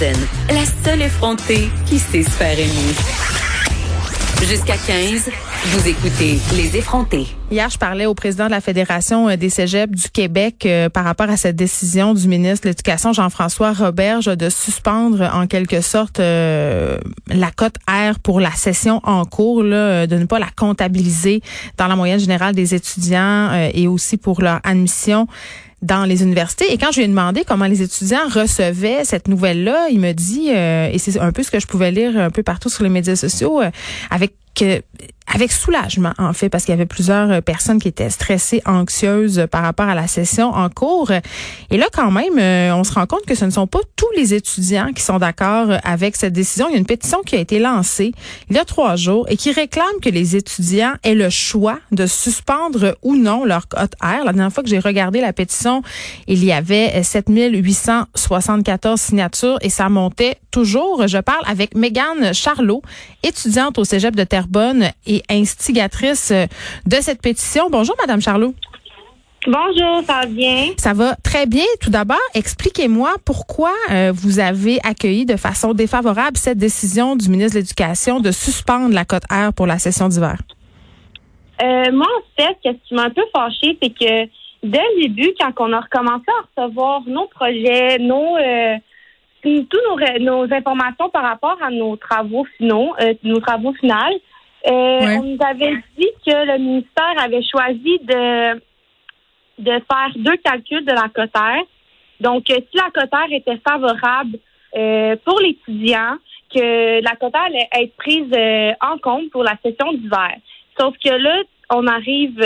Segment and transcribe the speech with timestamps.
[0.00, 2.94] La seule effrontée qui sait se faire aimer.
[4.48, 5.28] Jusqu'à 15,
[5.66, 7.26] vous écoutez Les effrontés.
[7.50, 11.04] Hier, je parlais au président de la Fédération euh, des cégeps du Québec euh, par
[11.04, 16.18] rapport à cette décision du ministre de l'Éducation, Jean-François Roberge, de suspendre en quelque sorte
[16.18, 16.96] euh,
[17.26, 21.42] la cote R pour la session en cours, de ne pas la comptabiliser
[21.76, 25.26] dans la moyenne générale des étudiants et aussi pour leur admission
[25.82, 26.72] dans les universités.
[26.72, 30.48] Et quand je lui ai demandé comment les étudiants recevaient cette nouvelle-là, il me dit,
[30.48, 33.16] et c'est un peu ce que je pouvais lire un peu partout sur les médias
[33.16, 33.60] sociaux,
[34.10, 34.82] avec que
[35.32, 39.46] avec soulagement, en fait, parce qu'il y avait plusieurs euh, personnes qui étaient stressées, anxieuses
[39.50, 41.12] par rapport à la session en cours.
[41.70, 44.10] Et là, quand même, euh, on se rend compte que ce ne sont pas tous
[44.16, 46.66] les étudiants qui sont d'accord avec cette décision.
[46.68, 48.12] Il y a une pétition qui a été lancée
[48.48, 52.06] il y a trois jours et qui réclame que les étudiants aient le choix de
[52.06, 54.24] suspendre ou non leur cote R.
[54.24, 55.69] La dernière fois que j'ai regardé la pétition,
[56.26, 61.06] il y avait 7874 signatures et ça montait toujours.
[61.06, 62.82] Je parle avec Megan Charlot,
[63.22, 66.46] étudiante au Cégep de Terrebonne et instigatrice euh,
[66.86, 67.68] de cette pétition.
[67.70, 68.54] Bonjour, Madame Charlot.
[69.46, 70.66] Bonjour, ça va bien?
[70.76, 71.64] Ça va très bien.
[71.80, 77.54] Tout d'abord, expliquez-moi pourquoi euh, vous avez accueilli de façon défavorable cette décision du ministre
[77.54, 80.36] de l'Éducation de suspendre la cote R pour la session d'hiver.
[81.62, 84.30] Euh, moi, en fait, ce qui m'a un peu fâchée, c'est que
[84.62, 88.36] dès le début, quand on a recommencé à recevoir nos projets, nos
[89.42, 94.20] toutes nos, nos, informations par rapport à nos travaux finaux, nos travaux finaux,
[94.66, 98.56] euh, on nous avait dit que le ministère avait choisi de,
[99.58, 101.62] de faire deux calculs de la cotère.
[102.20, 104.38] Donc, euh, si la cotère était favorable
[104.76, 106.16] euh, pour l'étudiant,
[106.54, 108.32] que la cotère allait être prise
[108.80, 110.34] en compte pour la session d'hiver.
[110.78, 112.36] Sauf que là, on arrive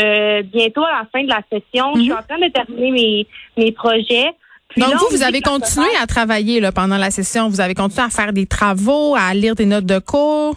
[0.52, 1.92] bientôt à la fin de la session.
[1.94, 2.16] Je suis mhm.
[2.18, 4.30] en train de terminer mes, mes projets.
[4.76, 7.48] Donc, vous, vous avez continué à travailler là, pendant la session.
[7.48, 10.56] Vous avez continué à faire des travaux, à lire des notes de cours?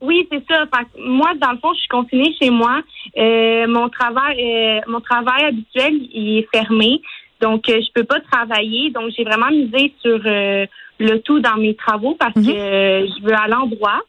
[0.00, 0.64] Oui, c'est ça.
[0.98, 2.80] moi, dans le fond, je suis confinée chez moi.
[3.16, 7.02] Euh, mon travail, euh, mon travail habituel, il est fermé,
[7.40, 8.90] donc euh, je peux pas travailler.
[8.90, 12.46] Donc, j'ai vraiment misé sur le tout dans mes travaux parce mhm.
[12.46, 14.00] que je veux aller en droit.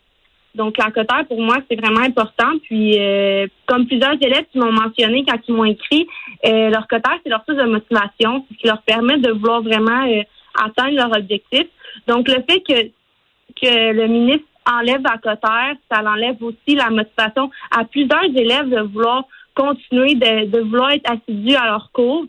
[0.60, 2.52] Donc, la cotère, pour moi, c'est vraiment important.
[2.64, 3.00] Puis,
[3.66, 6.06] comme plusieurs élèves qui m'ont mentionné quand ils m'ont écrit,
[6.44, 10.06] leur cotère, c'est leur source de motivation, ce qui leur permet de vouloir vraiment
[10.62, 11.66] atteindre leur objectif.
[12.08, 12.92] Donc, le fait que
[13.62, 18.82] que le ministre enlève la cotère, ça enlève aussi la motivation à plusieurs élèves de
[18.82, 19.24] vouloir
[19.56, 22.26] continuer, de, vouloir être assidus à leur cours.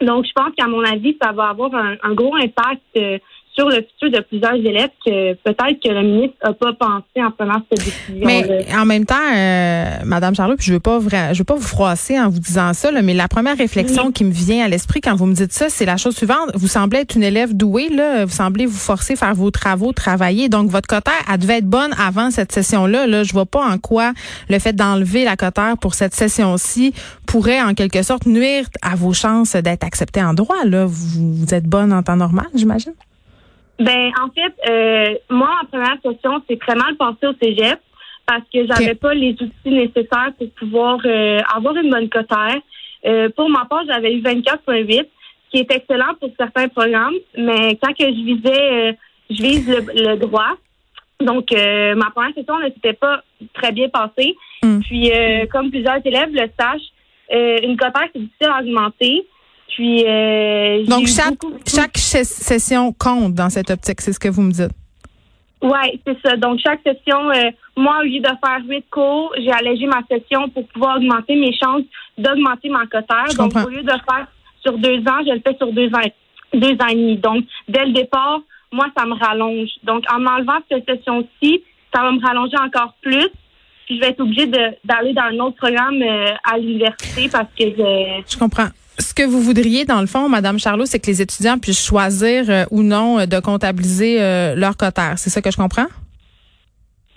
[0.00, 3.18] Donc, je pense qu'à mon avis, ça va avoir un, gros impact euh,
[3.54, 7.30] sur le futur de plusieurs élèves que peut-être que le ministre n'a pas pensé en
[7.30, 8.26] prenant cette décision.
[8.26, 11.00] Mais en même temps, euh, Madame Charlotte, je veux pas
[11.32, 14.32] je veux pas vous froisser en vous disant ça, mais la première réflexion qui me
[14.32, 16.50] vient à l'esprit quand vous me dites ça, c'est la chose suivante.
[16.54, 18.24] Vous semblez être une élève douée, là.
[18.24, 20.48] Vous semblez vous forcer à faire vos travaux, travailler.
[20.48, 23.06] Donc, votre cotère, elle devait être bonne avant cette session-là.
[23.06, 24.12] Là, je vois pas en quoi
[24.48, 26.94] le fait d'enlever la cotère pour cette session-ci
[27.26, 30.64] pourrait, en quelque sorte, nuire à vos chances d'être accepté en droit.
[30.64, 32.92] Là, vous, vous êtes bonne en temps normal, j'imagine?
[33.78, 37.80] Ben, en fait, euh, moi, en première session, c'est très mal passé au cégep
[38.26, 42.58] parce que j'avais pas les outils nécessaires pour pouvoir euh, avoir une bonne cotère.
[43.04, 47.76] Euh, pour ma part, j'avais eu 24,8, ce qui est excellent pour certains programmes, mais
[47.82, 50.56] quand que je visais, je vise le, droit.
[51.18, 53.22] Donc, ma première session ne s'était pas
[53.54, 54.36] très bien passée.
[54.62, 54.80] Hmm.
[54.80, 55.10] Puis,
[55.50, 56.92] comme plusieurs élèves le sachent,
[57.64, 59.26] une cotère, c'est difficile à augmenter.
[59.74, 64.52] Puis, euh, Donc, chaque, chaque session compte dans cette optique, c'est ce que vous me
[64.52, 64.72] dites.
[65.62, 66.36] Oui, c'est ça.
[66.36, 70.48] Donc, chaque session, euh, moi, au lieu de faire huit cours, j'ai allégé ma session
[70.50, 71.84] pour pouvoir augmenter mes chances
[72.18, 73.32] d'augmenter ma cotère.
[73.38, 74.26] Donc, au lieu de faire
[74.60, 76.02] sur deux ans, je le fais sur deux ans,
[76.52, 77.16] deux ans et demi.
[77.16, 78.40] Donc, dès le départ,
[78.72, 79.70] moi, ça me rallonge.
[79.84, 81.62] Donc, en enlevant cette session-ci,
[81.94, 83.28] ça va me rallonger encore plus.
[83.86, 84.46] Puis, je vais être obligée
[84.84, 88.22] d'aller dans un autre programme euh, à l'université parce que je...
[88.28, 88.68] Je comprends
[89.02, 92.48] ce que vous voudriez, dans le fond, Madame Charlot, c'est que les étudiants puissent choisir
[92.48, 95.14] euh, ou non euh, de comptabiliser euh, leur cotère.
[95.18, 95.88] C'est ça que je comprends?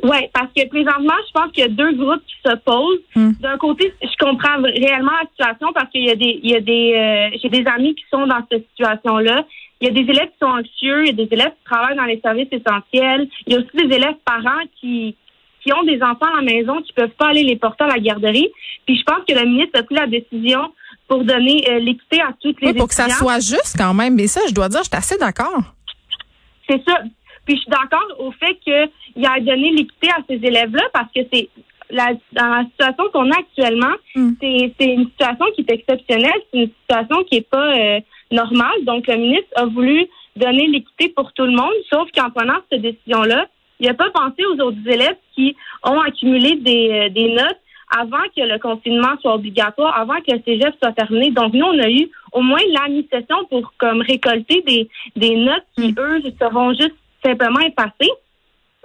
[0.04, 3.00] Oui, parce que présentement, je pense qu'il y a deux groupes qui s'opposent.
[3.16, 3.32] Hmm.
[3.40, 6.60] D'un côté, je comprends réellement la situation parce qu'il y a des, il y a
[6.60, 9.46] des, j'ai des amis qui sont dans cette situation-là.
[9.82, 11.98] Il y a des élèves qui sont anxieux, il y a des élèves qui travaillent
[11.98, 13.28] dans les services essentiels.
[13.48, 15.16] Il y a aussi des élèves parents qui,
[15.64, 18.00] qui ont des enfants à la maison qui peuvent pas aller les porter à la
[18.00, 18.50] garderie.
[18.86, 20.72] Puis je pense que le ministre a pris la décision
[21.08, 24.16] pour donner euh, l'équité à toutes les oui, pour que ça soit juste quand même.
[24.16, 25.62] Mais ça, je dois dire, je suis assez d'accord.
[26.70, 27.02] C'est ça.
[27.46, 31.22] Puis je suis d'accord au fait qu'il a donné l'équité à ces élèves-là parce que
[31.32, 31.50] c'est
[31.92, 34.32] la, dans la situation qu'on a actuellement, hmm.
[34.42, 38.00] c'est une situation qui est exceptionnelle, c'est une situation qui est pas euh,
[38.32, 38.84] normale.
[38.84, 42.82] Donc le ministre a voulu donner l'équité pour tout le monde, sauf qu'en prenant cette
[42.82, 43.46] décision-là,
[43.80, 47.60] il n'a pas pensé aux autres élèves qui ont accumulé des, des notes
[47.90, 51.32] avant que le confinement soit obligatoire, avant que le cégep soit terminé.
[51.32, 55.66] Donc, nous, on a eu au moins la mi-session pour comme récolter des, des notes
[55.76, 55.96] qui, mm.
[56.00, 58.12] eux, seront juste simplement effacées.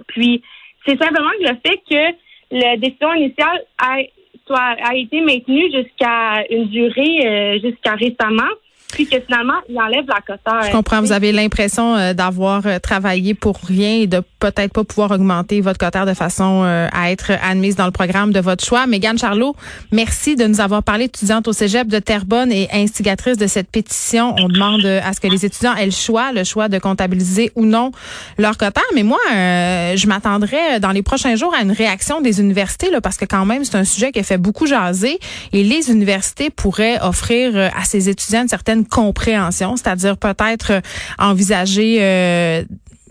[0.07, 0.41] Puis,
[0.85, 2.15] c'est simplement le fait que
[2.51, 3.97] la décision initiale a,
[4.45, 8.51] soit, a été maintenue jusqu'à une durée, euh, jusqu'à récemment
[8.91, 10.63] puis que finalement, il enlève la coteur.
[10.63, 11.01] Je comprends.
[11.01, 15.61] Vous avez l'impression euh, d'avoir euh, travaillé pour rien et de peut-être pas pouvoir augmenter
[15.61, 18.87] votre coteur de façon euh, à être admise dans le programme de votre choix.
[18.87, 19.55] Mégane Charlot,
[19.91, 24.35] merci de nous avoir parlé, étudiante au Cégep de Terrebonne et instigatrice de cette pétition.
[24.37, 27.65] On demande à ce que les étudiants aient le choix, le choix de comptabiliser ou
[27.65, 27.91] non
[28.37, 28.83] leur coteur.
[28.93, 33.17] Mais moi, je m'attendrais dans les prochains jours à une réaction des universités, là, parce
[33.17, 35.19] que quand même, c'est un sujet qui a fait beaucoup jaser
[35.53, 40.81] et les universités pourraient offrir à ces étudiants une certaine compréhension, c'est-à-dire peut-être euh,
[41.19, 42.63] envisager euh,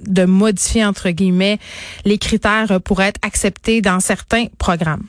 [0.05, 1.59] de modifier entre guillemets
[2.05, 5.05] les critères pour être acceptés dans certains programmes.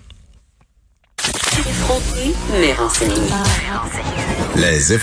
[4.55, 4.93] Les